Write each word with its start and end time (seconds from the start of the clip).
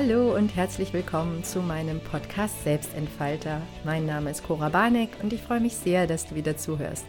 Hallo 0.00 0.32
und 0.32 0.54
herzlich 0.54 0.92
willkommen 0.92 1.42
zu 1.42 1.60
meinem 1.60 1.98
Podcast 1.98 2.62
Selbstentfalter. 2.62 3.60
Mein 3.84 4.06
Name 4.06 4.30
ist 4.30 4.44
Cora 4.44 4.68
Barneck 4.68 5.10
und 5.24 5.32
ich 5.32 5.42
freue 5.42 5.58
mich 5.58 5.74
sehr, 5.74 6.06
dass 6.06 6.24
du 6.24 6.36
wieder 6.36 6.56
zuhörst. 6.56 7.04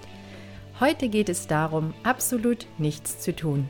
Heute 0.79 1.07
geht 1.07 1.29
es 1.29 1.45
darum, 1.45 1.93
absolut 2.01 2.65
nichts 2.79 3.19
zu 3.19 3.35
tun. 3.35 3.69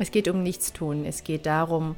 Es 0.00 0.10
geht 0.10 0.26
um 0.26 0.42
nichts 0.42 0.72
tun. 0.72 1.04
Es 1.04 1.22
geht 1.22 1.46
darum, 1.46 1.94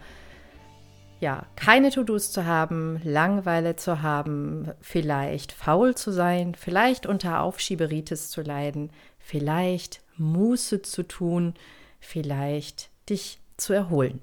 ja, 1.20 1.46
keine 1.56 1.90
To-Dos 1.90 2.32
zu 2.32 2.44
haben, 2.44 3.00
Langeweile 3.02 3.76
zu 3.76 4.02
haben, 4.02 4.72
vielleicht 4.82 5.52
faul 5.52 5.94
zu 5.94 6.12
sein, 6.12 6.54
vielleicht 6.54 7.06
unter 7.06 7.40
Aufschieberitis 7.40 8.28
zu 8.28 8.42
leiden, 8.42 8.90
vielleicht 9.18 10.02
Muße 10.18 10.82
zu 10.82 11.02
tun, 11.02 11.54
vielleicht 11.98 12.90
dich 13.08 13.40
zu 13.56 13.72
erholen 13.72 14.20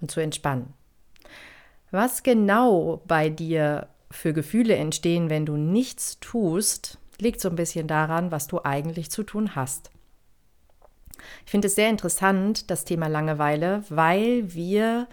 und 0.00 0.10
zu 0.10 0.20
entspannen. 0.20 0.72
Was 1.90 2.22
genau 2.22 3.02
bei 3.06 3.30
dir 3.30 3.88
für 4.10 4.32
Gefühle 4.32 4.76
entstehen, 4.76 5.30
wenn 5.30 5.46
du 5.46 5.56
nichts 5.56 6.18
tust, 6.20 6.98
liegt 7.20 7.40
so 7.40 7.48
ein 7.48 7.56
bisschen 7.56 7.86
daran, 7.86 8.30
was 8.30 8.46
du 8.46 8.60
eigentlich 8.64 9.10
zu 9.10 9.22
tun 9.22 9.54
hast. 9.54 9.90
Ich 11.44 11.50
finde 11.50 11.68
es 11.68 11.74
sehr 11.74 11.90
interessant, 11.90 12.70
das 12.70 12.84
Thema 12.84 13.08
Langeweile, 13.08 13.82
weil 13.88 14.54
wir 14.54 15.08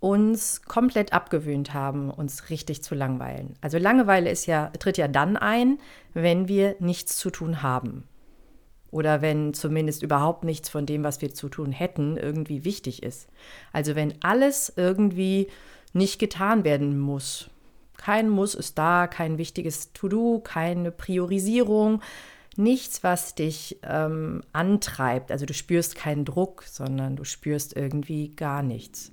uns 0.00 0.62
komplett 0.62 1.12
abgewöhnt 1.12 1.72
haben, 1.72 2.10
uns 2.10 2.50
richtig 2.50 2.82
zu 2.82 2.94
langweilen. 2.94 3.54
Also 3.60 3.78
Langeweile 3.78 4.30
ist 4.30 4.46
ja, 4.46 4.68
tritt 4.78 4.98
ja 4.98 5.08
dann 5.08 5.36
ein, 5.36 5.78
wenn 6.12 6.48
wir 6.48 6.76
nichts 6.78 7.16
zu 7.16 7.30
tun 7.30 7.62
haben. 7.62 8.04
Oder 8.90 9.22
wenn 9.22 9.54
zumindest 9.54 10.02
überhaupt 10.02 10.44
nichts 10.44 10.68
von 10.68 10.86
dem, 10.86 11.04
was 11.04 11.22
wir 11.22 11.32
zu 11.32 11.48
tun 11.48 11.72
hätten, 11.72 12.16
irgendwie 12.16 12.64
wichtig 12.64 13.02
ist. 13.02 13.28
Also 13.72 13.94
wenn 13.94 14.22
alles 14.22 14.72
irgendwie 14.76 15.48
nicht 15.94 16.18
getan 16.18 16.64
werden 16.64 16.98
muss. 16.98 17.48
Kein 17.96 18.28
Muss 18.28 18.54
ist 18.54 18.76
da, 18.76 19.06
kein 19.06 19.38
wichtiges 19.38 19.92
To-Do, 19.92 20.40
keine 20.40 20.90
Priorisierung, 20.90 22.02
nichts, 22.56 23.02
was 23.02 23.34
dich 23.34 23.78
ähm, 23.82 24.42
antreibt. 24.52 25.32
Also 25.32 25.46
du 25.46 25.54
spürst 25.54 25.96
keinen 25.96 26.24
Druck, 26.24 26.64
sondern 26.64 27.16
du 27.16 27.24
spürst 27.24 27.74
irgendwie 27.74 28.34
gar 28.34 28.62
nichts. 28.62 29.12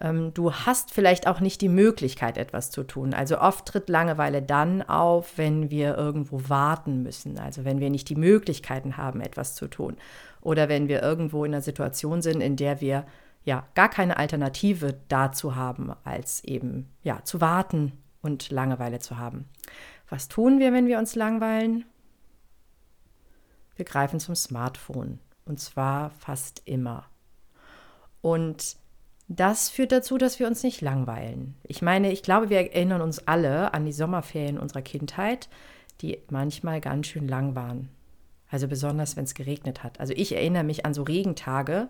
Ähm, 0.00 0.32
du 0.34 0.52
hast 0.52 0.92
vielleicht 0.92 1.26
auch 1.26 1.40
nicht 1.40 1.60
die 1.60 1.68
Möglichkeit, 1.68 2.38
etwas 2.38 2.70
zu 2.70 2.82
tun. 2.84 3.14
Also 3.14 3.38
oft 3.38 3.66
tritt 3.66 3.88
Langeweile 3.88 4.42
dann 4.42 4.82
auf, 4.82 5.36
wenn 5.36 5.70
wir 5.70 5.96
irgendwo 5.96 6.48
warten 6.48 7.02
müssen. 7.02 7.38
Also 7.38 7.64
wenn 7.64 7.80
wir 7.80 7.90
nicht 7.90 8.08
die 8.08 8.16
Möglichkeiten 8.16 8.96
haben, 8.96 9.20
etwas 9.20 9.54
zu 9.54 9.68
tun. 9.68 9.96
Oder 10.40 10.68
wenn 10.68 10.88
wir 10.88 11.02
irgendwo 11.02 11.44
in 11.44 11.52
einer 11.52 11.62
Situation 11.62 12.22
sind, 12.22 12.40
in 12.40 12.56
der 12.56 12.80
wir 12.80 13.04
ja 13.50 13.66
gar 13.74 13.88
keine 13.88 14.16
Alternative 14.16 15.00
dazu 15.08 15.56
haben, 15.56 15.92
als 16.04 16.44
eben 16.44 16.88
ja 17.02 17.24
zu 17.24 17.40
warten 17.40 17.92
und 18.22 18.50
Langeweile 18.50 19.00
zu 19.00 19.18
haben. 19.18 19.48
Was 20.08 20.28
tun 20.28 20.60
wir, 20.60 20.72
wenn 20.72 20.86
wir 20.86 21.00
uns 21.00 21.16
langweilen? 21.16 21.84
Wir 23.74 23.84
greifen 23.84 24.20
zum 24.20 24.36
Smartphone 24.36 25.18
und 25.46 25.58
zwar 25.58 26.10
fast 26.10 26.62
immer. 26.64 27.06
Und 28.20 28.76
das 29.26 29.68
führt 29.68 29.90
dazu, 29.90 30.16
dass 30.16 30.38
wir 30.38 30.46
uns 30.46 30.62
nicht 30.62 30.80
langweilen. 30.80 31.56
Ich 31.64 31.82
meine, 31.82 32.12
ich 32.12 32.22
glaube, 32.22 32.50
wir 32.50 32.58
erinnern 32.58 33.00
uns 33.00 33.26
alle 33.26 33.74
an 33.74 33.84
die 33.84 33.92
Sommerferien 33.92 34.58
unserer 34.58 34.82
Kindheit, 34.82 35.48
die 36.02 36.18
manchmal 36.30 36.80
ganz 36.80 37.08
schön 37.08 37.26
lang 37.26 37.56
waren. 37.56 37.88
Also 38.48 38.68
besonders, 38.68 39.16
wenn 39.16 39.24
es 39.24 39.34
geregnet 39.34 39.82
hat. 39.82 39.98
Also 39.98 40.12
ich 40.16 40.36
erinnere 40.36 40.64
mich 40.64 40.86
an 40.86 40.94
so 40.94 41.02
Regentage, 41.02 41.88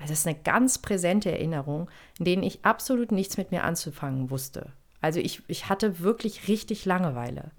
also 0.00 0.12
es 0.12 0.20
ist 0.20 0.26
eine 0.26 0.38
ganz 0.38 0.78
präsente 0.78 1.30
Erinnerung, 1.30 1.90
in 2.18 2.24
denen 2.24 2.42
ich 2.42 2.64
absolut 2.64 3.12
nichts 3.12 3.36
mit 3.36 3.50
mir 3.50 3.64
anzufangen 3.64 4.30
wusste. 4.30 4.72
Also 5.00 5.20
ich, 5.20 5.42
ich 5.46 5.68
hatte 5.68 6.00
wirklich 6.00 6.48
richtig 6.48 6.84
Langeweile. 6.84 7.50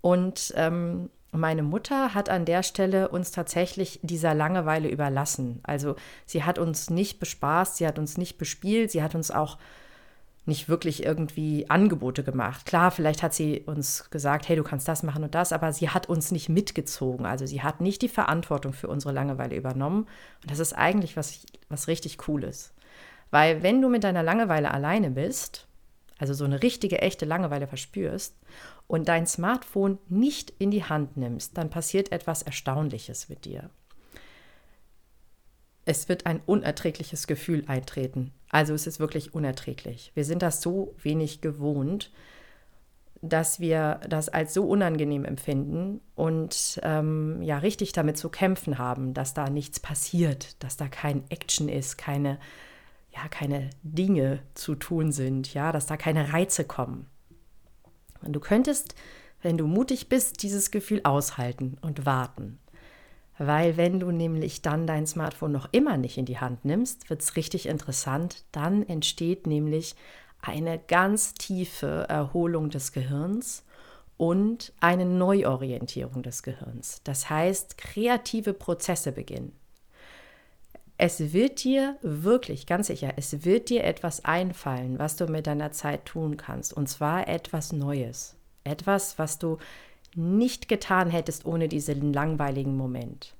Und 0.00 0.52
ähm, 0.56 1.10
meine 1.32 1.62
Mutter 1.62 2.14
hat 2.14 2.28
an 2.28 2.44
der 2.44 2.62
Stelle 2.62 3.08
uns 3.08 3.30
tatsächlich 3.30 3.98
dieser 4.02 4.34
Langeweile 4.34 4.88
überlassen. 4.88 5.60
Also 5.62 5.96
sie 6.26 6.44
hat 6.44 6.58
uns 6.58 6.90
nicht 6.90 7.18
bespaßt, 7.20 7.76
sie 7.76 7.86
hat 7.86 7.98
uns 7.98 8.18
nicht 8.18 8.38
bespielt, 8.38 8.90
sie 8.90 9.02
hat 9.02 9.14
uns 9.14 9.30
auch 9.30 9.58
nicht 10.44 10.68
wirklich 10.68 11.04
irgendwie 11.04 11.70
Angebote 11.70 12.24
gemacht. 12.24 12.66
Klar, 12.66 12.90
vielleicht 12.90 13.22
hat 13.22 13.32
sie 13.32 13.60
uns 13.60 14.10
gesagt, 14.10 14.48
hey, 14.48 14.56
du 14.56 14.64
kannst 14.64 14.88
das 14.88 15.02
machen 15.02 15.22
und 15.22 15.34
das, 15.34 15.52
aber 15.52 15.72
sie 15.72 15.90
hat 15.90 16.08
uns 16.08 16.32
nicht 16.32 16.48
mitgezogen. 16.48 17.26
Also 17.26 17.46
sie 17.46 17.62
hat 17.62 17.80
nicht 17.80 18.02
die 18.02 18.08
Verantwortung 18.08 18.72
für 18.72 18.88
unsere 18.88 19.12
Langeweile 19.12 19.54
übernommen. 19.54 20.06
Und 20.42 20.50
das 20.50 20.58
ist 20.58 20.72
eigentlich 20.72 21.16
was, 21.16 21.46
was 21.68 21.86
richtig 21.86 22.18
Cooles. 22.18 22.74
Weil 23.30 23.62
wenn 23.62 23.80
du 23.80 23.88
mit 23.88 24.04
deiner 24.04 24.22
Langeweile 24.22 24.72
alleine 24.72 25.10
bist, 25.10 25.68
also 26.18 26.34
so 26.34 26.44
eine 26.44 26.62
richtige, 26.62 27.00
echte 27.00 27.24
Langeweile 27.24 27.68
verspürst 27.68 28.36
und 28.88 29.08
dein 29.08 29.26
Smartphone 29.26 29.98
nicht 30.08 30.52
in 30.58 30.70
die 30.70 30.84
Hand 30.84 31.16
nimmst, 31.16 31.56
dann 31.56 31.70
passiert 31.70 32.10
etwas 32.10 32.42
Erstaunliches 32.42 33.28
mit 33.28 33.44
dir 33.44 33.70
es 35.84 36.08
wird 36.08 36.26
ein 36.26 36.40
unerträgliches 36.46 37.26
Gefühl 37.26 37.64
eintreten. 37.66 38.32
Also 38.48 38.74
es 38.74 38.86
ist 38.86 39.00
wirklich 39.00 39.34
unerträglich. 39.34 40.12
Wir 40.14 40.24
sind 40.24 40.42
das 40.42 40.60
so 40.60 40.94
wenig 41.02 41.40
gewohnt, 41.40 42.12
dass 43.20 43.60
wir 43.60 44.00
das 44.08 44.28
als 44.28 44.52
so 44.52 44.64
unangenehm 44.64 45.24
empfinden 45.24 46.00
und 46.14 46.80
ähm, 46.82 47.40
ja 47.42 47.58
richtig 47.58 47.92
damit 47.92 48.16
zu 48.16 48.28
kämpfen 48.28 48.78
haben, 48.78 49.14
dass 49.14 49.32
da 49.32 49.48
nichts 49.48 49.78
passiert, 49.80 50.62
dass 50.62 50.76
da 50.76 50.88
kein 50.88 51.24
Action 51.30 51.68
ist, 51.68 51.98
keine 51.98 52.38
ja 53.14 53.28
keine 53.28 53.70
Dinge 53.82 54.40
zu 54.54 54.74
tun 54.74 55.12
sind, 55.12 55.52
ja, 55.54 55.72
dass 55.72 55.86
da 55.86 55.96
keine 55.96 56.32
Reize 56.32 56.64
kommen. 56.64 57.06
Und 58.22 58.32
du 58.32 58.40
könntest, 58.40 58.94
wenn 59.42 59.58
du 59.58 59.66
mutig 59.66 60.08
bist, 60.08 60.42
dieses 60.42 60.70
Gefühl 60.70 61.00
aushalten 61.04 61.76
und 61.82 62.06
warten 62.06 62.58
weil 63.46 63.76
wenn 63.76 63.98
du 63.98 64.12
nämlich 64.12 64.62
dann 64.62 64.86
dein 64.86 65.06
Smartphone 65.06 65.52
noch 65.52 65.68
immer 65.72 65.96
nicht 65.96 66.16
in 66.16 66.26
die 66.26 66.38
Hand 66.38 66.64
nimmst, 66.64 67.10
wird 67.10 67.22
es 67.22 67.34
richtig 67.34 67.66
interessant. 67.66 68.44
Dann 68.52 68.86
entsteht 68.86 69.46
nämlich 69.48 69.96
eine 70.40 70.78
ganz 70.78 71.34
tiefe 71.34 72.06
Erholung 72.08 72.70
des 72.70 72.92
Gehirns 72.92 73.64
und 74.16 74.72
eine 74.80 75.06
Neuorientierung 75.06 76.22
des 76.22 76.44
Gehirns. 76.44 77.00
Das 77.02 77.30
heißt, 77.30 77.78
kreative 77.78 78.54
Prozesse 78.54 79.10
beginnen. 79.10 79.52
Es 80.96 81.32
wird 81.32 81.64
dir 81.64 81.96
wirklich, 82.02 82.66
ganz 82.66 82.86
sicher, 82.86 83.14
es 83.16 83.44
wird 83.44 83.70
dir 83.70 83.82
etwas 83.82 84.24
einfallen, 84.24 85.00
was 85.00 85.16
du 85.16 85.26
mit 85.26 85.48
deiner 85.48 85.72
Zeit 85.72 86.04
tun 86.04 86.36
kannst. 86.36 86.72
Und 86.72 86.88
zwar 86.88 87.26
etwas 87.26 87.72
Neues. 87.72 88.36
Etwas, 88.62 89.18
was 89.18 89.40
du 89.40 89.58
nicht 90.14 90.68
getan 90.68 91.10
hättest 91.10 91.46
ohne 91.46 91.68
diesen 91.68 92.12
langweiligen 92.12 92.76
Moment. 92.76 93.34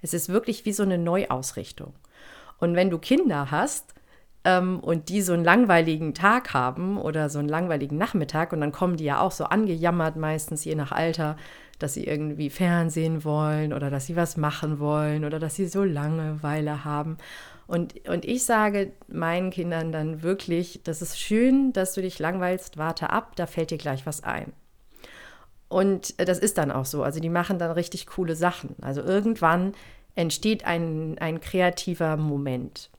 Es 0.00 0.14
ist 0.14 0.28
wirklich 0.28 0.64
wie 0.64 0.72
so 0.72 0.82
eine 0.82 0.98
Neuausrichtung. 0.98 1.92
Und 2.58 2.74
wenn 2.76 2.90
du 2.90 2.98
Kinder 2.98 3.50
hast 3.50 3.94
ähm, 4.44 4.80
und 4.80 5.08
die 5.08 5.22
so 5.22 5.32
einen 5.32 5.44
langweiligen 5.44 6.14
Tag 6.14 6.54
haben 6.54 6.98
oder 6.98 7.28
so 7.28 7.38
einen 7.38 7.48
langweiligen 7.48 7.98
Nachmittag 7.98 8.52
und 8.52 8.60
dann 8.60 8.72
kommen 8.72 8.96
die 8.96 9.04
ja 9.04 9.20
auch 9.20 9.32
so 9.32 9.44
angejammert 9.44 10.16
meistens 10.16 10.64
je 10.64 10.74
nach 10.74 10.92
Alter, 10.92 11.36
dass 11.78 11.94
sie 11.94 12.04
irgendwie 12.04 12.50
Fernsehen 12.50 13.24
wollen 13.24 13.72
oder 13.72 13.90
dass 13.90 14.06
sie 14.06 14.16
was 14.16 14.36
machen 14.36 14.78
wollen 14.78 15.24
oder 15.24 15.38
dass 15.38 15.54
sie 15.54 15.66
so 15.66 15.84
Langeweile 15.84 16.84
haben. 16.84 17.18
Und, 17.66 18.08
und 18.08 18.24
ich 18.24 18.44
sage 18.44 18.92
meinen 19.08 19.50
Kindern 19.50 19.92
dann 19.92 20.22
wirklich, 20.22 20.80
das 20.84 21.02
ist 21.02 21.20
schön, 21.20 21.72
dass 21.72 21.92
du 21.92 22.02
dich 22.02 22.18
langweilst, 22.18 22.78
warte 22.78 23.10
ab, 23.10 23.36
da 23.36 23.46
fällt 23.46 23.70
dir 23.70 23.78
gleich 23.78 24.06
was 24.06 24.24
ein. 24.24 24.52
Und 25.68 26.18
das 26.18 26.38
ist 26.38 26.58
dann 26.58 26.70
auch 26.70 26.86
so. 26.86 27.02
Also 27.02 27.20
die 27.20 27.28
machen 27.28 27.58
dann 27.58 27.70
richtig 27.70 28.06
coole 28.06 28.34
Sachen. 28.34 28.74
Also 28.80 29.02
irgendwann 29.02 29.74
entsteht 30.14 30.64
ein, 30.64 31.16
ein 31.18 31.40
kreativer 31.40 32.16
Moment. 32.16 32.90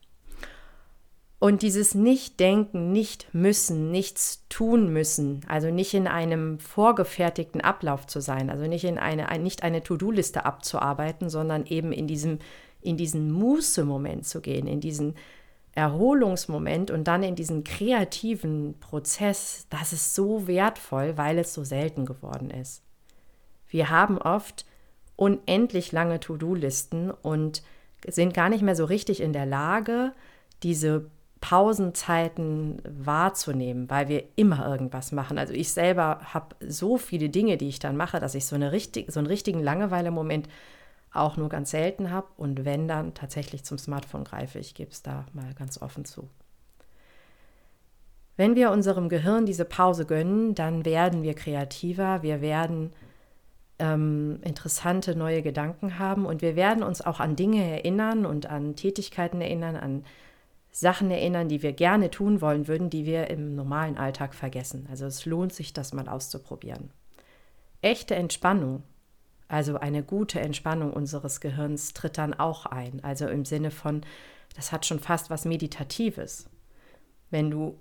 Und 1.40 1.62
dieses 1.62 1.94
Nicht-Denken, 1.94 2.92
nicht 2.92 3.32
müssen, 3.32 3.90
nichts 3.90 4.44
tun 4.50 4.92
müssen, 4.92 5.40
also 5.48 5.70
nicht 5.70 5.94
in 5.94 6.06
einem 6.06 6.58
vorgefertigten 6.58 7.62
Ablauf 7.62 8.06
zu 8.06 8.20
sein, 8.20 8.50
also 8.50 8.66
nicht 8.66 8.84
in 8.84 8.98
eine, 8.98 9.26
nicht 9.38 9.62
eine 9.62 9.82
To-Do-Liste 9.82 10.44
abzuarbeiten, 10.44 11.30
sondern 11.30 11.64
eben 11.64 11.92
in 11.92 12.06
diesem, 12.06 12.40
in 12.82 12.98
diesen 12.98 13.32
Muße-Moment 13.32 14.26
zu 14.26 14.42
gehen, 14.42 14.66
in 14.66 14.80
diesen 14.80 15.14
Erholungsmoment 15.74 16.90
und 16.90 17.04
dann 17.04 17.22
in 17.22 17.36
diesen 17.36 17.64
kreativen 17.64 18.78
Prozess, 18.80 19.66
das 19.70 19.92
ist 19.92 20.14
so 20.14 20.46
wertvoll, 20.46 21.16
weil 21.16 21.38
es 21.38 21.54
so 21.54 21.64
selten 21.64 22.06
geworden 22.06 22.50
ist. 22.50 22.82
Wir 23.68 23.88
haben 23.88 24.18
oft 24.18 24.66
unendlich 25.16 25.92
lange 25.92 26.18
To-Do-Listen 26.18 27.10
und 27.10 27.62
sind 28.06 28.34
gar 28.34 28.48
nicht 28.48 28.62
mehr 28.62 28.74
so 28.74 28.84
richtig 28.84 29.20
in 29.20 29.32
der 29.32 29.46
Lage, 29.46 30.12
diese 30.62 31.10
Pausenzeiten 31.40 32.82
wahrzunehmen, 32.84 33.88
weil 33.88 34.08
wir 34.08 34.24
immer 34.36 34.66
irgendwas 34.66 35.12
machen. 35.12 35.38
Also 35.38 35.54
ich 35.54 35.72
selber 35.72 36.20
habe 36.34 36.56
so 36.66 36.98
viele 36.98 37.30
Dinge, 37.30 37.56
die 37.56 37.68
ich 37.68 37.78
dann 37.78 37.96
mache, 37.96 38.20
dass 38.20 38.34
ich 38.34 38.44
so, 38.44 38.56
eine 38.56 38.72
richtig, 38.72 39.10
so 39.10 39.20
einen 39.20 39.26
richtigen 39.26 39.62
Langeweile-Moment 39.62 40.48
auch 41.12 41.36
nur 41.36 41.48
ganz 41.48 41.70
selten 41.70 42.10
habe 42.10 42.28
und 42.36 42.64
wenn 42.64 42.86
dann 42.86 43.14
tatsächlich 43.14 43.64
zum 43.64 43.78
Smartphone 43.78 44.24
greife. 44.24 44.58
Ich 44.58 44.74
gebe 44.74 44.90
es 44.90 45.02
da 45.02 45.26
mal 45.32 45.54
ganz 45.54 45.80
offen 45.82 46.04
zu. 46.04 46.28
Wenn 48.36 48.54
wir 48.54 48.70
unserem 48.70 49.08
Gehirn 49.08 49.44
diese 49.44 49.64
Pause 49.64 50.06
gönnen, 50.06 50.54
dann 50.54 50.84
werden 50.84 51.22
wir 51.22 51.34
kreativer, 51.34 52.22
wir 52.22 52.40
werden 52.40 52.92
ähm, 53.78 54.38
interessante 54.42 55.16
neue 55.16 55.42
Gedanken 55.42 55.98
haben 55.98 56.26
und 56.26 56.42
wir 56.42 56.54
werden 56.54 56.82
uns 56.82 57.02
auch 57.02 57.18
an 57.20 57.36
Dinge 57.36 57.62
erinnern 57.62 58.24
und 58.24 58.46
an 58.46 58.76
Tätigkeiten 58.76 59.40
erinnern, 59.40 59.76
an 59.76 60.04
Sachen 60.70 61.10
erinnern, 61.10 61.48
die 61.48 61.62
wir 61.62 61.72
gerne 61.72 62.10
tun 62.10 62.40
wollen 62.40 62.68
würden, 62.68 62.90
die 62.90 63.04
wir 63.04 63.28
im 63.28 63.56
normalen 63.56 63.98
Alltag 63.98 64.34
vergessen. 64.34 64.86
Also 64.90 65.06
es 65.06 65.26
lohnt 65.26 65.52
sich, 65.52 65.72
das 65.72 65.92
mal 65.92 66.08
auszuprobieren. 66.08 66.90
Echte 67.82 68.14
Entspannung, 68.14 68.84
also 69.50 69.78
eine 69.78 70.02
gute 70.02 70.40
Entspannung 70.40 70.92
unseres 70.92 71.40
Gehirns, 71.40 71.92
tritt 71.92 72.18
dann 72.18 72.34
auch 72.34 72.66
ein. 72.66 73.02
Also 73.02 73.26
im 73.26 73.44
Sinne 73.44 73.70
von, 73.70 74.02
das 74.54 74.72
hat 74.72 74.86
schon 74.86 75.00
fast 75.00 75.28
was 75.30 75.44
Meditatives. 75.44 76.48
Wenn 77.30 77.50
du 77.50 77.78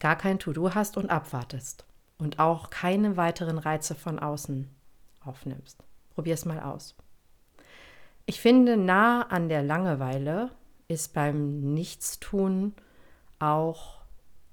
gar 0.00 0.16
kein 0.16 0.38
To-Do 0.38 0.74
hast 0.74 0.96
und 0.96 1.10
abwartest 1.10 1.84
und 2.18 2.38
auch 2.38 2.70
keine 2.70 3.16
weiteren 3.16 3.58
Reize 3.58 3.94
von 3.94 4.18
außen 4.18 4.68
aufnimmst. 5.24 5.82
Probier 6.14 6.34
es 6.34 6.44
mal 6.44 6.60
aus. 6.60 6.94
Ich 8.26 8.40
finde, 8.40 8.76
nah 8.76 9.22
an 9.22 9.48
der 9.48 9.62
Langeweile 9.62 10.50
ist 10.88 11.14
beim 11.14 11.74
Nichtstun 11.74 12.74
auch 13.38 14.00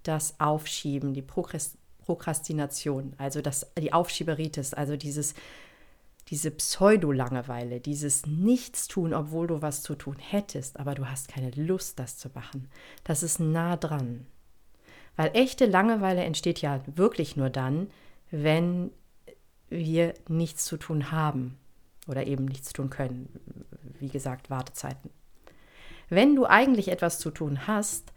das 0.03 0.39
Aufschieben, 0.39 1.13
die 1.13 1.21
Prokrastination, 1.21 3.13
also 3.17 3.41
das, 3.41 3.71
die 3.77 3.93
Aufschieberitis, 3.93 4.73
also 4.73 4.97
dieses, 4.97 5.35
diese 6.31 6.49
Pseudo-Langeweile, 6.49 7.81
dieses 7.81 8.25
Nichtstun, 8.25 9.13
obwohl 9.13 9.47
du 9.47 9.61
was 9.61 9.83
zu 9.83 9.95
tun 9.95 10.15
hättest, 10.17 10.79
aber 10.79 10.95
du 10.95 11.09
hast 11.09 11.27
keine 11.27 11.51
Lust, 11.51 11.99
das 11.99 12.17
zu 12.17 12.29
machen. 12.33 12.69
Das 13.03 13.21
ist 13.21 13.41
nah 13.41 13.75
dran. 13.75 14.25
Weil 15.17 15.31
echte 15.33 15.65
Langeweile 15.65 16.23
entsteht 16.23 16.61
ja 16.61 16.81
wirklich 16.85 17.35
nur 17.35 17.49
dann, 17.49 17.89
wenn 18.31 18.91
wir 19.69 20.13
nichts 20.29 20.63
zu 20.63 20.77
tun 20.77 21.11
haben 21.11 21.57
oder 22.07 22.25
eben 22.25 22.45
nichts 22.45 22.71
tun 22.71 22.89
können. 22.89 23.27
Wie 23.99 24.09
gesagt, 24.09 24.49
Wartezeiten. 24.49 25.11
Wenn 26.07 26.35
du 26.37 26.45
eigentlich 26.45 26.87
etwas 26.87 27.19
zu 27.19 27.31
tun 27.31 27.67
hast, 27.67 28.13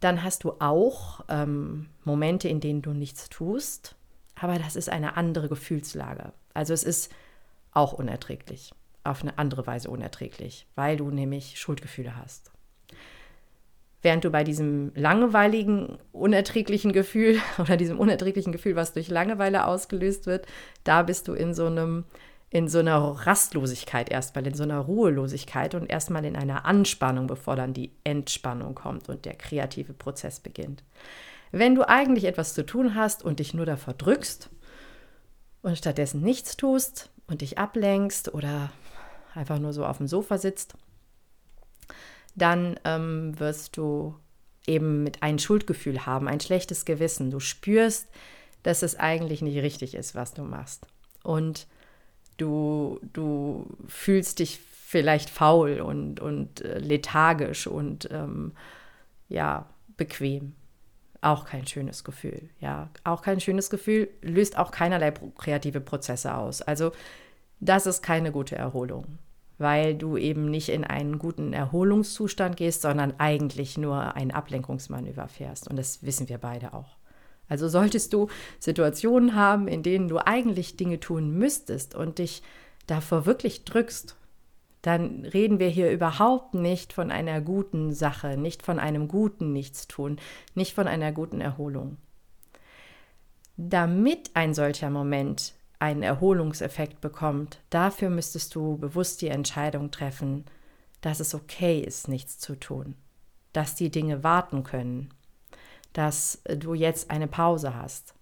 dann 0.00 0.22
hast 0.22 0.44
du 0.44 0.52
auch 0.58 1.24
ähm, 1.30 1.88
Momente, 2.04 2.48
in 2.48 2.60
denen 2.60 2.82
du 2.82 2.92
nichts 2.92 3.30
tust, 3.30 3.96
aber 4.34 4.58
das 4.58 4.76
ist 4.76 4.90
eine 4.90 5.16
andere 5.16 5.48
Gefühlslage. 5.48 6.32
Also 6.52 6.74
es 6.74 6.84
ist 6.84 7.10
auch 7.78 7.92
unerträglich, 7.92 8.72
auf 9.04 9.22
eine 9.22 9.38
andere 9.38 9.66
Weise 9.66 9.88
unerträglich, 9.88 10.66
weil 10.74 10.96
du 10.96 11.10
nämlich 11.10 11.60
Schuldgefühle 11.60 12.16
hast. 12.16 12.50
Während 14.02 14.24
du 14.24 14.30
bei 14.30 14.42
diesem 14.42 14.90
langweiligen, 14.96 15.98
unerträglichen 16.10 16.92
Gefühl 16.92 17.40
oder 17.58 17.76
diesem 17.76 18.00
unerträglichen 18.00 18.52
Gefühl, 18.52 18.74
was 18.74 18.92
durch 18.92 19.08
Langeweile 19.08 19.64
ausgelöst 19.64 20.26
wird, 20.26 20.46
da 20.82 21.04
bist 21.04 21.28
du 21.28 21.34
in 21.34 21.54
so 21.54 21.66
einem 21.66 22.04
in 22.50 22.66
so 22.66 22.78
einer 22.78 22.96
Rastlosigkeit 22.96 24.08
erstmal, 24.10 24.46
in 24.46 24.54
so 24.54 24.62
einer 24.62 24.78
Ruhelosigkeit 24.78 25.74
und 25.74 25.84
erstmal 25.84 26.24
in 26.24 26.34
einer 26.34 26.64
Anspannung, 26.64 27.26
bevor 27.26 27.56
dann 27.56 27.74
die 27.74 27.92
Entspannung 28.04 28.74
kommt 28.74 29.10
und 29.10 29.26
der 29.26 29.34
kreative 29.34 29.92
Prozess 29.92 30.40
beginnt. 30.40 30.82
Wenn 31.52 31.74
du 31.74 31.86
eigentlich 31.86 32.24
etwas 32.24 32.54
zu 32.54 32.64
tun 32.64 32.94
hast 32.94 33.22
und 33.22 33.38
dich 33.38 33.52
nur 33.52 33.66
davor 33.66 33.92
drückst 33.92 34.48
und 35.60 35.76
stattdessen 35.76 36.22
nichts 36.22 36.56
tust 36.56 37.10
und 37.28 37.42
dich 37.42 37.58
ablenkst 37.58 38.34
oder 38.34 38.72
einfach 39.34 39.58
nur 39.58 39.72
so 39.72 39.86
auf 39.86 39.98
dem 39.98 40.08
Sofa 40.08 40.38
sitzt, 40.38 40.74
dann 42.34 42.78
ähm, 42.84 43.38
wirst 43.38 43.76
du 43.76 44.14
eben 44.66 45.02
mit 45.02 45.22
ein 45.22 45.38
Schuldgefühl 45.38 46.06
haben, 46.06 46.28
ein 46.28 46.40
schlechtes 46.40 46.84
Gewissen. 46.84 47.30
Du 47.30 47.40
spürst, 47.40 48.08
dass 48.62 48.82
es 48.82 48.96
eigentlich 48.96 49.42
nicht 49.42 49.62
richtig 49.62 49.94
ist, 49.94 50.14
was 50.14 50.34
du 50.34 50.42
machst. 50.42 50.86
Und 51.22 51.66
du, 52.36 53.00
du 53.12 53.66
fühlst 53.86 54.38
dich 54.38 54.58
vielleicht 54.58 55.30
faul 55.30 55.80
und, 55.80 56.20
und 56.20 56.62
äh, 56.62 56.78
lethargisch 56.78 57.66
und 57.66 58.08
ähm, 58.10 58.52
ja, 59.28 59.68
bequem. 59.96 60.54
Auch 61.20 61.44
kein 61.44 61.66
schönes 61.66 62.04
Gefühl. 62.04 62.48
Ja, 62.60 62.90
auch 63.04 63.22
kein 63.22 63.40
schönes 63.40 63.70
Gefühl, 63.70 64.08
löst 64.22 64.56
auch 64.56 64.70
keinerlei 64.70 65.12
kreative 65.36 65.80
Prozesse 65.80 66.34
aus. 66.34 66.62
Also, 66.62 66.92
das 67.60 67.86
ist 67.86 68.02
keine 68.02 68.30
gute 68.30 68.56
Erholung 68.56 69.18
weil 69.58 69.96
du 69.96 70.16
eben 70.16 70.50
nicht 70.50 70.68
in 70.68 70.84
einen 70.84 71.18
guten 71.18 71.52
Erholungszustand 71.52 72.56
gehst, 72.56 72.82
sondern 72.82 73.14
eigentlich 73.18 73.76
nur 73.76 74.14
ein 74.14 74.30
Ablenkungsmanöver 74.30 75.28
fährst. 75.28 75.68
Und 75.68 75.76
das 75.76 76.02
wissen 76.02 76.28
wir 76.28 76.38
beide 76.38 76.72
auch. 76.72 76.96
Also 77.48 77.68
solltest 77.68 78.12
du 78.12 78.28
Situationen 78.60 79.34
haben, 79.34 79.68
in 79.68 79.82
denen 79.82 80.08
du 80.08 80.18
eigentlich 80.18 80.76
Dinge 80.76 81.00
tun 81.00 81.30
müsstest 81.30 81.94
und 81.94 82.18
dich 82.18 82.42
davor 82.86 83.26
wirklich 83.26 83.64
drückst, 83.64 84.16
dann 84.82 85.24
reden 85.24 85.58
wir 85.58 85.68
hier 85.68 85.90
überhaupt 85.90 86.54
nicht 86.54 86.92
von 86.92 87.10
einer 87.10 87.40
guten 87.40 87.92
Sache, 87.92 88.36
nicht 88.36 88.62
von 88.62 88.78
einem 88.78 89.08
guten 89.08 89.52
Nichtstun, 89.52 90.18
nicht 90.54 90.74
von 90.74 90.86
einer 90.86 91.12
guten 91.12 91.40
Erholung. 91.40 91.96
Damit 93.56 94.30
ein 94.34 94.54
solcher 94.54 94.88
Moment 94.88 95.54
einen 95.80 96.02
Erholungseffekt 96.02 97.00
bekommt, 97.00 97.60
dafür 97.70 98.10
müsstest 98.10 98.54
du 98.54 98.78
bewusst 98.78 99.20
die 99.22 99.28
Entscheidung 99.28 99.90
treffen, 99.90 100.44
dass 101.00 101.20
es 101.20 101.34
okay 101.34 101.80
ist, 101.80 102.08
nichts 102.08 102.38
zu 102.38 102.54
tun, 102.56 102.94
dass 103.52 103.74
die 103.74 103.90
Dinge 103.90 104.22
warten 104.24 104.64
können, 104.64 105.10
dass 105.92 106.42
du 106.44 106.74
jetzt 106.74 107.10
eine 107.10 107.28
Pause 107.28 107.74
hast. 107.74 108.14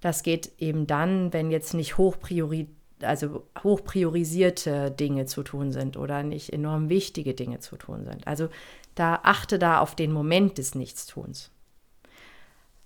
Das 0.00 0.22
geht 0.22 0.52
eben 0.58 0.86
dann, 0.86 1.32
wenn 1.32 1.50
jetzt 1.50 1.74
nicht 1.74 1.96
hochpriori 1.98 2.68
also 3.02 3.46
hochpriorisierte 3.62 4.90
Dinge 4.90 5.26
zu 5.26 5.42
tun 5.42 5.72
sind 5.72 5.96
oder 5.96 6.22
nicht 6.22 6.52
enorm 6.52 6.88
wichtige 6.88 7.34
Dinge 7.34 7.60
zu 7.60 7.76
tun 7.76 8.04
sind. 8.04 8.26
Also 8.26 8.48
da 8.94 9.20
achte 9.22 9.58
da 9.58 9.80
auf 9.80 9.94
den 9.94 10.12
Moment 10.12 10.58
des 10.58 10.74
Nichtstuns. 10.74 11.50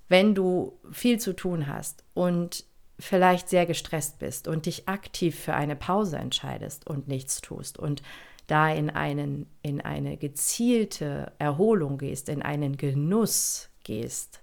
Wenn 0.09 0.35
du 0.35 0.79
viel 0.91 1.21
zu 1.21 1.35
tun 1.35 1.69
hast 1.69 2.03
und 2.15 2.65
vielleicht 2.99 3.49
sehr 3.49 3.67
gestresst 3.67 4.19
bist 4.19 4.49
und 4.49 4.67
dich 4.67 4.89
aktiv 4.89 5.39
für 5.39 5.55
eine 5.55 5.77
Pause 5.77 6.19
entscheidest 6.19 6.87
und 6.87 7.09
nichts 7.09 7.41
tust 7.41 7.79
und 7.79 8.03
da 8.47 8.69
in, 8.73 8.91
einen, 8.91 9.47
in 9.63 9.81
eine 9.81 10.17
gezielte 10.17 11.33
Erholung 11.39 11.99
gehst, 11.99 12.29
in 12.29 12.43
einen 12.43 12.77
Genuss 12.77 13.71
gehst, 13.85 14.40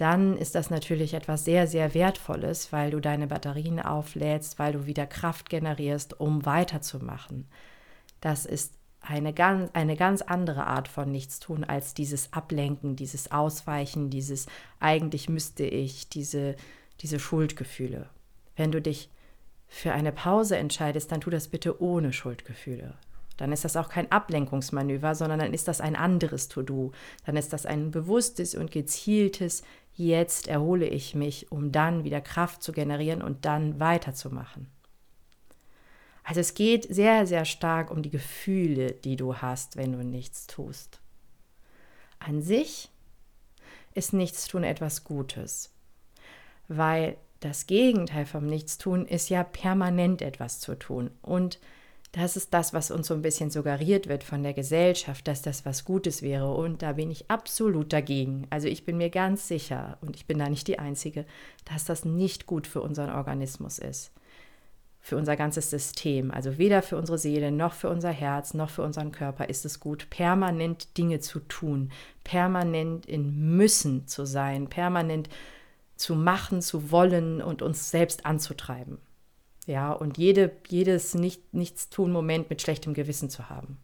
dann 0.00 0.36
ist 0.36 0.54
das 0.54 0.70
natürlich 0.70 1.14
etwas 1.14 1.44
sehr, 1.44 1.66
sehr 1.66 1.94
Wertvolles, 1.94 2.72
weil 2.72 2.90
du 2.90 3.00
deine 3.00 3.26
Batterien 3.26 3.80
auflädst, 3.80 4.58
weil 4.58 4.72
du 4.72 4.86
wieder 4.86 5.06
Kraft 5.06 5.50
generierst, 5.50 6.18
um 6.20 6.46
weiterzumachen. 6.46 7.46
Das 8.20 8.46
ist 8.46 8.74
eine 9.00 9.32
ganz, 9.32 9.70
eine 9.72 9.96
ganz 9.96 10.22
andere 10.22 10.66
Art 10.66 10.88
von 10.88 11.10
Nichtstun 11.10 11.64
als 11.64 11.94
dieses 11.94 12.32
Ablenken, 12.32 12.96
dieses 12.96 13.30
Ausweichen, 13.32 14.10
dieses 14.10 14.46
eigentlich 14.78 15.28
müsste 15.28 15.64
ich, 15.64 16.08
diese 16.08 16.56
diese 17.00 17.18
Schuldgefühle. 17.18 18.08
Wenn 18.56 18.72
du 18.72 18.80
dich 18.80 19.10
für 19.68 19.92
eine 19.92 20.12
Pause 20.12 20.56
entscheidest, 20.56 21.12
dann 21.12 21.20
tu 21.20 21.30
das 21.30 21.48
bitte 21.48 21.80
ohne 21.80 22.12
Schuldgefühle. 22.12 22.94
Dann 23.36 23.52
ist 23.52 23.64
das 23.64 23.76
auch 23.76 23.88
kein 23.88 24.12
Ablenkungsmanöver, 24.12 25.14
sondern 25.14 25.38
dann 25.38 25.54
ist 25.54 25.66
das 25.66 25.80
ein 25.80 25.96
anderes 25.96 26.48
To-Do. 26.48 26.92
Dann 27.24 27.36
ist 27.36 27.54
das 27.54 27.64
ein 27.64 27.90
bewusstes 27.90 28.54
und 28.54 28.70
gezieltes, 28.70 29.62
jetzt 30.08 30.48
erhole 30.48 30.86
ich 30.86 31.14
mich, 31.14 31.50
um 31.52 31.72
dann 31.72 32.04
wieder 32.04 32.20
Kraft 32.20 32.62
zu 32.62 32.72
generieren 32.72 33.22
und 33.22 33.44
dann 33.44 33.80
weiterzumachen. 33.80 34.68
Also 36.24 36.40
es 36.40 36.54
geht 36.54 36.92
sehr, 36.94 37.26
sehr 37.26 37.44
stark 37.44 37.90
um 37.90 38.02
die 38.02 38.10
Gefühle, 38.10 38.92
die 38.92 39.16
du 39.16 39.36
hast, 39.36 39.76
wenn 39.76 39.92
du 39.92 40.04
nichts 40.04 40.46
tust. 40.46 41.00
An 42.18 42.42
sich 42.42 42.90
ist 43.94 44.12
Nichtstun 44.12 44.62
etwas 44.62 45.04
Gutes 45.04 45.72
weil 46.70 47.16
das 47.40 47.66
Gegenteil 47.66 48.24
vom 48.26 48.46
Nichtstun 48.46 49.04
ist 49.04 49.28
ja 49.28 49.42
permanent 49.42 50.22
etwas 50.22 50.60
zu 50.60 50.78
tun. 50.78 51.10
Und 51.20 51.58
das 52.12 52.36
ist 52.36 52.52
das, 52.52 52.74
was 52.74 52.90
uns 52.90 53.06
so 53.06 53.14
ein 53.14 53.22
bisschen 53.22 53.50
suggeriert 53.50 54.08
wird 54.08 54.24
von 54.24 54.42
der 54.42 54.52
Gesellschaft, 54.52 55.28
dass 55.28 55.42
das 55.42 55.64
was 55.64 55.84
Gutes 55.84 56.22
wäre. 56.22 56.52
Und 56.52 56.82
da 56.82 56.94
bin 56.94 57.10
ich 57.10 57.30
absolut 57.30 57.92
dagegen. 57.92 58.46
Also 58.50 58.66
ich 58.66 58.84
bin 58.84 58.96
mir 58.96 59.10
ganz 59.10 59.46
sicher, 59.46 59.96
und 60.00 60.16
ich 60.16 60.26
bin 60.26 60.38
da 60.38 60.48
nicht 60.48 60.66
die 60.66 60.80
Einzige, 60.80 61.24
dass 61.64 61.84
das 61.84 62.04
nicht 62.04 62.46
gut 62.46 62.66
für 62.66 62.80
unseren 62.80 63.10
Organismus 63.10 63.78
ist. 63.78 64.10
Für 65.00 65.16
unser 65.16 65.36
ganzes 65.36 65.70
System. 65.70 66.32
Also 66.32 66.58
weder 66.58 66.82
für 66.82 66.96
unsere 66.96 67.16
Seele, 67.16 67.52
noch 67.52 67.74
für 67.74 67.88
unser 67.88 68.10
Herz, 68.10 68.54
noch 68.54 68.70
für 68.70 68.82
unseren 68.82 69.12
Körper 69.12 69.48
ist 69.48 69.64
es 69.64 69.78
gut, 69.78 70.10
permanent 70.10 70.98
Dinge 70.98 71.20
zu 71.20 71.38
tun, 71.38 71.92
permanent 72.24 73.06
in 73.06 73.56
Müssen 73.56 74.08
zu 74.08 74.26
sein, 74.26 74.66
permanent 74.68 75.28
zu 75.94 76.16
machen, 76.16 76.60
zu 76.60 76.90
wollen 76.90 77.40
und 77.40 77.62
uns 77.62 77.90
selbst 77.90 78.26
anzutreiben. 78.26 78.98
Ja, 79.70 79.92
und 79.92 80.18
jede, 80.18 80.50
jedes 80.66 81.14
nicht, 81.14 81.54
Nichtstun-Moment 81.54 82.50
mit 82.50 82.60
schlechtem 82.60 82.92
Gewissen 82.92 83.30
zu 83.30 83.50
haben. 83.50 83.76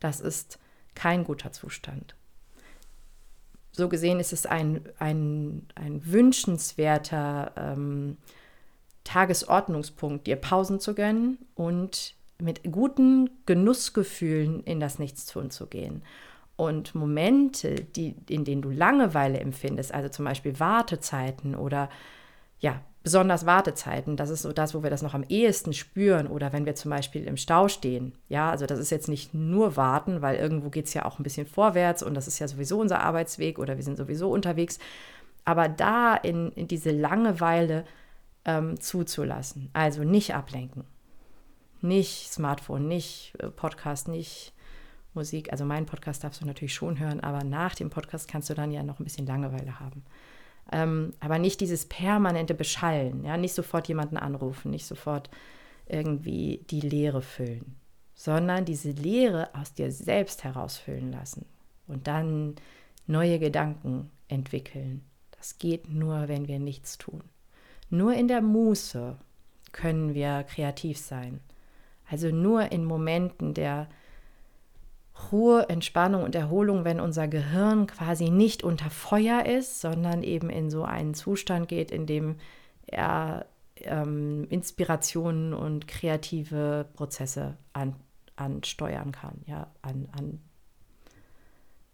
Das 0.00 0.22
ist 0.22 0.58
kein 0.94 1.22
guter 1.22 1.52
Zustand. 1.52 2.14
so 3.72 3.90
gesehen 3.90 4.20
ist 4.20 4.32
es 4.32 4.46
ein, 4.46 4.88
ein, 4.98 5.66
ein 5.74 6.00
wünschenswerter 6.06 7.52
ähm, 7.58 8.16
Tagesordnungspunkt, 9.04 10.26
dir 10.26 10.36
Pausen 10.36 10.80
zu 10.80 10.94
gönnen 10.94 11.36
und 11.54 12.14
mit 12.38 12.62
guten 12.72 13.28
Genussgefühlen 13.44 14.64
in 14.64 14.80
das 14.80 14.98
Nichtstun 14.98 15.50
zu 15.50 15.66
gehen. 15.66 16.04
Und 16.56 16.94
Momente, 16.94 17.74
die, 17.74 18.16
in 18.30 18.46
denen 18.46 18.62
du 18.62 18.70
Langeweile 18.70 19.40
empfindest, 19.40 19.92
also 19.92 20.08
zum 20.08 20.24
Beispiel 20.24 20.58
Wartezeiten 20.58 21.54
oder 21.54 21.90
ja, 22.60 22.80
besonders 23.02 23.46
Wartezeiten, 23.46 24.16
das 24.16 24.30
ist 24.30 24.42
so 24.42 24.52
das, 24.52 24.74
wo 24.74 24.82
wir 24.82 24.90
das 24.90 25.02
noch 25.02 25.14
am 25.14 25.24
ehesten 25.28 25.72
spüren 25.72 26.26
oder 26.26 26.52
wenn 26.52 26.66
wir 26.66 26.74
zum 26.74 26.90
Beispiel 26.90 27.24
im 27.24 27.36
Stau 27.36 27.68
stehen. 27.68 28.12
Ja, 28.28 28.50
also 28.50 28.66
das 28.66 28.78
ist 28.78 28.90
jetzt 28.90 29.08
nicht 29.08 29.34
nur 29.34 29.76
Warten, 29.76 30.20
weil 30.20 30.36
irgendwo 30.36 30.68
geht 30.68 30.86
es 30.86 30.94
ja 30.94 31.04
auch 31.04 31.18
ein 31.18 31.22
bisschen 31.22 31.46
vorwärts 31.46 32.02
und 32.02 32.14
das 32.14 32.28
ist 32.28 32.38
ja 32.38 32.48
sowieso 32.48 32.80
unser 32.80 33.00
Arbeitsweg 33.00 33.58
oder 33.58 33.76
wir 33.76 33.84
sind 33.84 33.96
sowieso 33.96 34.30
unterwegs. 34.30 34.78
Aber 35.44 35.68
da 35.68 36.14
in, 36.14 36.52
in 36.52 36.68
diese 36.68 36.90
Langeweile 36.90 37.84
ähm, 38.44 38.78
zuzulassen, 38.80 39.70
also 39.72 40.04
nicht 40.04 40.34
ablenken, 40.34 40.84
nicht 41.80 42.30
Smartphone, 42.30 42.88
nicht 42.88 43.34
äh, 43.38 43.48
Podcast, 43.48 44.08
nicht 44.08 44.52
Musik. 45.14 45.50
Also 45.52 45.64
meinen 45.64 45.86
Podcast 45.86 46.24
darfst 46.24 46.42
du 46.42 46.46
natürlich 46.46 46.74
schon 46.74 46.98
hören, 46.98 47.20
aber 47.20 47.44
nach 47.44 47.74
dem 47.74 47.90
Podcast 47.90 48.28
kannst 48.28 48.50
du 48.50 48.54
dann 48.54 48.70
ja 48.70 48.82
noch 48.82 49.00
ein 49.00 49.04
bisschen 49.04 49.26
Langeweile 49.26 49.80
haben. 49.80 50.04
Ähm, 50.70 51.12
aber 51.20 51.38
nicht 51.38 51.60
dieses 51.60 51.86
permanente 51.86 52.54
Beschallen, 52.54 53.24
ja, 53.24 53.36
nicht 53.36 53.54
sofort 53.54 53.88
jemanden 53.88 54.16
anrufen, 54.16 54.70
nicht 54.70 54.86
sofort 54.86 55.30
irgendwie 55.86 56.64
die 56.70 56.80
Leere 56.80 57.22
füllen, 57.22 57.76
sondern 58.14 58.64
diese 58.64 58.90
Leere 58.90 59.48
aus 59.54 59.72
dir 59.72 59.90
selbst 59.90 60.44
herausfüllen 60.44 61.10
lassen 61.10 61.46
und 61.86 62.06
dann 62.06 62.56
neue 63.06 63.38
Gedanken 63.38 64.10
entwickeln. 64.28 65.02
Das 65.38 65.58
geht 65.58 65.88
nur, 65.88 66.28
wenn 66.28 66.48
wir 66.48 66.58
nichts 66.58 66.98
tun. 66.98 67.22
Nur 67.90 68.12
in 68.12 68.28
der 68.28 68.42
Muße 68.42 69.16
können 69.72 70.14
wir 70.14 70.44
kreativ 70.44 70.98
sein. 70.98 71.40
Also 72.10 72.28
nur 72.28 72.72
in 72.72 72.84
Momenten 72.84 73.54
der 73.54 73.88
Ruhe, 75.30 75.68
Entspannung 75.68 76.22
und 76.22 76.34
Erholung, 76.34 76.84
wenn 76.84 77.00
unser 77.00 77.28
Gehirn 77.28 77.86
quasi 77.86 78.30
nicht 78.30 78.62
unter 78.62 78.90
Feuer 78.90 79.46
ist, 79.46 79.80
sondern 79.80 80.22
eben 80.22 80.50
in 80.50 80.70
so 80.70 80.84
einen 80.84 81.14
Zustand 81.14 81.68
geht, 81.68 81.90
in 81.90 82.06
dem 82.06 82.36
er 82.86 83.46
ähm, 83.76 84.46
Inspirationen 84.50 85.54
und 85.54 85.86
kreative 85.86 86.86
Prozesse 86.94 87.56
an, 87.72 87.94
ansteuern 88.36 89.12
kann, 89.12 89.42
ja, 89.46 89.70
an, 89.82 90.08
an 90.12 90.40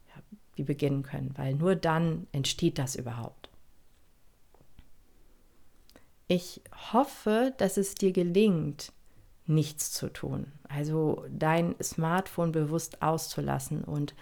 ja, 0.09 0.23
die 0.57 0.65
beginnen 0.65 1.03
können, 1.03 1.33
weil 1.37 1.55
nur 1.55 1.77
dann 1.77 2.27
entsteht 2.33 2.79
das 2.79 2.97
überhaupt. 2.97 3.51
Ich 6.27 6.63
hoffe, 6.93 7.53
dass 7.59 7.77
es 7.77 7.95
dir 7.95 8.13
gelingt, 8.13 8.93
nichts 9.47 9.93
zu 9.93 10.13
tun. 10.13 10.53
Also 10.69 11.25
dein 11.31 11.75
Smartphone 11.83 12.53
bewusst 12.53 13.03
auszulassen 13.03 13.85
und 13.85 14.15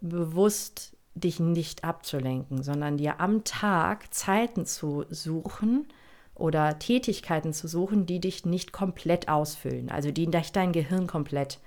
bewusst 0.00 0.96
dich 1.14 1.40
nicht 1.40 1.84
abzulenken, 1.84 2.62
sondern 2.62 2.96
dir 2.96 3.20
am 3.20 3.44
Tag 3.44 4.12
Zeiten 4.12 4.66
zu 4.66 5.04
suchen 5.10 5.86
oder 6.34 6.78
Tätigkeiten 6.78 7.52
zu 7.52 7.68
suchen, 7.68 8.06
die 8.06 8.20
dich 8.20 8.46
nicht 8.46 8.72
komplett 8.72 9.28
ausfüllen, 9.28 9.90
also 9.90 10.10
die 10.10 10.30
dein 10.30 10.72
Gehirn 10.72 11.06
komplett 11.06 11.60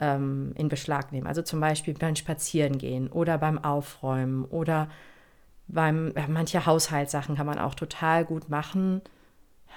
ähm, 0.00 0.52
in 0.56 0.68
Beschlag 0.68 1.12
nehmen. 1.12 1.26
Also 1.26 1.42
zum 1.42 1.60
Beispiel 1.60 1.94
beim 1.94 2.14
Spazierengehen 2.14 3.10
oder 3.10 3.38
beim 3.38 3.62
Aufräumen 3.62 4.44
oder 4.44 4.88
beim, 5.66 6.12
ja, 6.16 6.26
manche 6.28 6.66
Haushaltssachen 6.66 7.36
kann 7.36 7.46
man 7.46 7.58
auch 7.58 7.74
total 7.74 8.24
gut 8.24 8.48
machen 8.48 9.02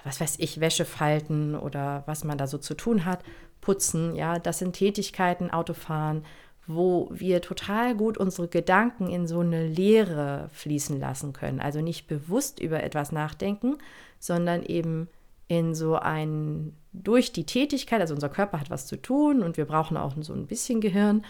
was 0.04 0.20
weiß 0.20 0.36
ich, 0.40 0.60
Wäsche 0.60 0.86
falten 0.86 1.56
oder 1.56 2.04
was 2.06 2.24
man 2.24 2.38
da 2.38 2.48
so 2.48 2.58
zu 2.58 2.74
tun 2.74 3.06
hat, 3.06 3.24
putzen, 3.62 4.16
ja, 4.16 4.40
das 4.40 4.60
sind 4.60 4.74
Tätigkeiten, 4.74 5.52
Autofahren, 5.52 6.26
wo 6.68 7.10
wir 7.12 7.42
total 7.42 7.96
gut 7.96 8.18
unsere 8.18 8.48
Gedanken 8.48 9.10
in 9.10 9.28
so 9.28 9.40
eine 9.40 9.68
Leere 9.68 10.50
fließen 10.54 11.00
lassen 11.00 11.34
können. 11.34 11.60
Also 11.60 11.82
nicht 11.82 12.08
bewusst 12.08 12.60
über 12.60 12.84
etwas 12.84 13.12
nachdenken, 13.12 13.78
sondern 14.20 14.64
eben 14.64 15.08
in 15.48 15.76
so 15.76 15.96
ein, 15.96 16.76
durch 16.94 17.34
die 17.34 17.46
Tätigkeit, 17.46 18.00
also 18.00 18.14
unser 18.14 18.30
Körper 18.30 18.60
hat 18.60 18.70
was 18.70 18.88
zu 18.88 18.96
tun 18.96 19.44
und 19.44 19.58
wir 19.58 19.66
brauchen 19.66 19.98
auch 19.98 20.14
so 20.22 20.34
ein 20.34 20.48
bisschen 20.48 20.82
Gehirn, 20.82 21.26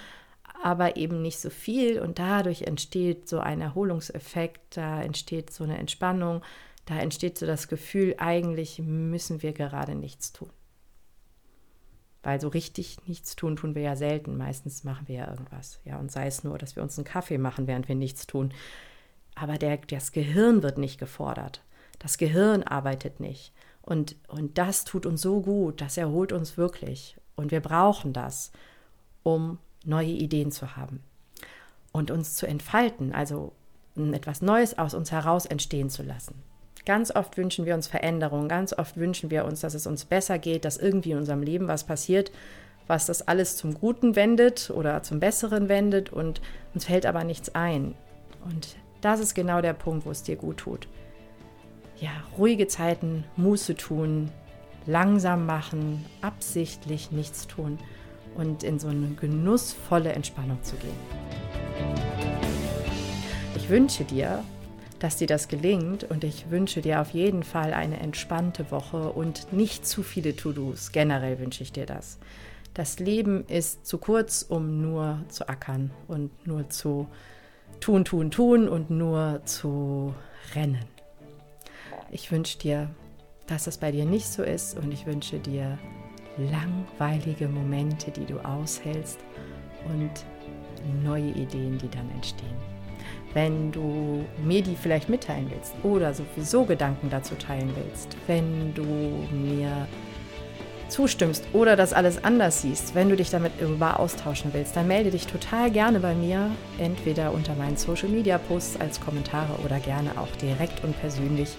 aber 0.62 0.96
eben 0.96 1.22
nicht 1.22 1.40
so 1.40 1.50
viel. 1.50 2.00
Und 2.00 2.20
dadurch 2.20 2.64
entsteht 2.64 3.28
so 3.28 3.40
ein 3.40 3.62
Erholungseffekt, 3.62 4.78
da 4.78 5.02
entsteht 5.02 5.52
so 5.52 5.64
eine 5.64 5.78
Entspannung, 5.78 6.44
da 6.92 7.00
entsteht 7.00 7.38
so 7.38 7.46
das 7.46 7.70
Gefühl, 7.70 8.16
eigentlich 8.18 8.80
müssen 8.80 9.42
wir 9.42 9.54
gerade 9.54 9.96
nichts 9.96 10.34
tun. 10.34 10.50
Weil 12.22 12.42
so 12.42 12.50
richtig 12.50 12.98
nichts 13.08 13.38
tun, 13.38 13.56
tun 13.56 13.76
wir 13.76 13.82
ja 13.82 13.96
selten. 13.96 14.36
Meistens 14.36 14.84
machen 14.84 15.08
wir 15.08 15.16
ja 15.16 15.30
irgendwas. 15.30 15.80
Ja, 15.86 16.00
und 16.00 16.12
sei 16.12 16.28
es 16.28 16.44
nur, 16.44 16.58
dass 16.58 16.76
wir 16.76 16.84
uns 16.84 16.98
einen 16.98 17.06
Kaffee 17.06 17.38
machen, 17.38 17.66
während 17.66 17.88
wir 17.88 17.96
nichts 17.96 18.28
tun. 18.28 18.54
Aber 19.36 19.58
der, 19.58 19.78
das 19.78 20.12
Gehirn 20.12 20.64
wird 20.64 20.78
nicht 20.78 21.00
gefordert. 21.00 21.64
Das 21.98 22.18
Gehirn 22.18 22.62
arbeitet 22.64 23.22
nicht. 23.22 23.54
Und, 23.82 24.18
und 24.28 24.58
das 24.58 24.84
tut 24.84 25.06
uns 25.06 25.22
so 25.22 25.40
gut, 25.40 25.80
das 25.80 25.96
erholt 25.96 26.34
uns 26.34 26.58
wirklich. 26.58 27.16
Und 27.38 27.52
wir 27.52 27.62
brauchen 27.62 28.12
das, 28.12 28.52
um 29.24 29.60
neue 29.86 30.12
Ideen 30.12 30.52
zu 30.52 30.76
haben 30.76 31.02
und 31.94 32.12
uns 32.12 32.36
zu 32.36 32.48
entfalten, 32.48 33.14
also 33.14 33.54
etwas 33.96 34.42
Neues 34.42 34.78
aus 34.78 34.94
uns 34.94 35.14
heraus 35.14 35.46
entstehen 35.46 35.90
zu 35.90 36.04
lassen. 36.04 36.51
Ganz 36.86 37.16
oft 37.16 37.38
wünschen 37.38 37.66
wir 37.66 37.76
uns 37.76 37.88
Veränderung, 37.88 38.48
ganz 38.48 38.74
oft 38.74 38.98
wünschen 38.98 39.30
wir 39.30 39.46
uns, 39.46 39.62
dass 39.62 39.76
es 39.76 39.86
uns 39.86 40.06
besser 40.06 40.40
geht, 40.40 40.66
dass 40.66 40.78
irgendwie 40.78 41.12
in 41.12 41.18
unserem 41.18 41.44
Leben 41.44 41.68
was 41.68 41.84
passiert, 41.84 42.32
was 42.88 43.06
das 43.06 43.28
alles 43.28 43.56
zum 43.56 43.76
Guten 43.76 44.16
wendet 44.16 44.72
oder 44.72 45.04
zum 45.04 45.20
Besseren 45.20 45.70
wendet 45.70 46.12
und 46.12 46.42
uns 46.74 46.86
fällt 46.86 47.06
aber 47.06 47.24
nichts 47.24 47.54
ein. 47.54 47.94
Und 48.44 48.76
das 49.02 49.20
ist 49.20 49.36
genau 49.36 49.62
der 49.62 49.74
Punkt, 49.74 50.06
wo 50.06 50.12
es 50.12 50.24
dir 50.24 50.36
gut 50.36 50.58
tut. 50.58 50.88
Ja, 52.00 52.10
ruhige 52.38 52.68
Zeiten, 52.68 53.26
Muße 53.38 53.76
tun, 53.76 54.32
langsam 54.88 55.46
machen, 55.46 56.04
absichtlich 56.22 57.12
nichts 57.12 57.46
tun 57.46 57.78
und 58.36 58.64
in 58.64 58.80
so 58.80 58.88
eine 58.88 59.10
genussvolle 59.20 60.14
Entspannung 60.14 60.64
zu 60.64 60.76
gehen. 60.78 60.98
Ich 63.56 63.70
wünsche 63.70 64.04
dir 64.04 64.44
dass 65.02 65.18
dir 65.18 65.26
das 65.26 65.48
gelingt 65.48 66.04
und 66.04 66.24
ich 66.24 66.52
wünsche 66.52 66.82
dir 66.82 67.02
auf 67.02 67.10
jeden 67.10 67.42
Fall 67.42 67.74
eine 67.74 68.00
entspannte 68.00 68.70
Woche 68.70 69.10
und 69.12 69.52
nicht 69.52 69.88
zu 69.88 70.04
viele 70.04 70.36
To-Dos. 70.36 70.92
Generell 70.92 71.40
wünsche 71.40 71.64
ich 71.64 71.72
dir 71.72 71.88
das. 71.88 72.20
Das 72.76 73.00
Leben 73.00 73.44
ist 73.48 73.88
zu 73.88 73.98
kurz, 73.98 74.46
um 74.48 74.80
nur 74.80 75.24
zu 75.28 75.50
ackern 75.50 75.90
und 76.08 76.46
nur 76.46 76.70
zu 76.70 77.08
tun, 77.80 78.06
tun, 78.06 78.30
tun 78.30 78.70
und 78.70 78.92
nur 78.92 79.42
zu 79.46 80.14
rennen. 80.54 80.86
Ich 82.12 82.32
wünsche 82.32 82.60
dir, 82.60 82.92
dass 83.48 83.64
das 83.64 83.80
bei 83.80 83.92
dir 83.92 84.06
nicht 84.06 84.28
so 84.28 84.44
ist 84.44 84.78
und 84.78 84.92
ich 84.92 85.08
wünsche 85.08 85.40
dir 85.40 85.80
langweilige 86.38 87.48
Momente, 87.48 88.12
die 88.12 88.26
du 88.26 88.38
aushältst 88.40 89.18
und 89.90 90.12
neue 91.04 91.32
Ideen, 91.32 91.80
die 91.80 91.90
dann 91.90 92.10
entstehen. 92.12 92.71
Wenn 93.34 93.72
du 93.72 94.26
mir 94.44 94.62
die 94.62 94.76
vielleicht 94.76 95.10
mitteilen 95.10 95.50
willst 95.50 95.74
oder 95.84 96.14
sowieso 96.14 96.66
Gedanken 96.66 97.10
dazu 97.10 97.36
teilen 97.36 97.72
willst, 97.76 98.18
wenn 98.28 98.74
du 98.74 98.84
mir 99.32 99.88
zustimmst 100.92 101.46
oder 101.54 101.76
das 101.76 101.94
alles 101.94 102.24
anders 102.24 102.62
siehst, 102.62 102.94
wenn 102.94 103.10
du 103.10 103.16
dich 103.16 103.30
damit 103.30 103.54
über 103.62 104.00
austauschen 104.00 104.54
willst, 104.54 104.76
dann 104.76 104.88
melde 104.88 105.10
dich 105.12 105.26
total 105.26 105.72
gerne 105.72 106.00
bei 106.00 106.14
mir, 106.14 106.52
entweder 106.78 107.32
unter 107.34 107.56
meinen 107.56 107.78
Social 107.78 108.10
Media 108.10 108.38
Posts 108.38 108.80
als 108.82 109.00
Kommentare 109.00 109.54
oder 109.64 109.80
gerne 109.80 110.12
auch 110.18 110.36
direkt 110.42 110.84
und 110.84 111.00
persönlich 111.00 111.56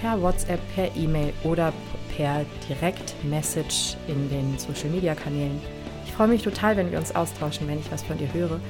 per 0.00 0.20
WhatsApp, 0.22 0.60
per 0.74 0.94
E-Mail 0.96 1.32
oder 1.42 1.72
per 2.16 2.44
Direkt-Message 2.68 3.96
in 4.06 4.28
den 4.30 4.58
Social 4.58 4.90
Media 4.90 5.14
Kanälen. 5.14 5.60
Ich 6.06 6.12
freue 6.12 6.28
mich 6.28 6.42
total, 6.42 6.76
wenn 6.76 6.92
wir 6.92 6.98
uns 6.98 7.14
austauschen, 7.16 7.66
wenn 7.66 7.80
ich 7.80 7.90
was 7.90 8.02
von 8.02 8.18
dir 8.18 8.32
höre. 8.32 8.60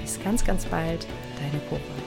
Bis 0.00 0.22
ganz, 0.22 0.44
ganz 0.44 0.64
bald, 0.64 1.06
deine 1.38 1.60
Cora. 1.68 2.03